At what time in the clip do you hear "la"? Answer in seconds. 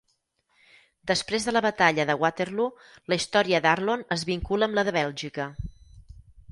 1.53-1.61, 3.13-3.21, 4.81-4.87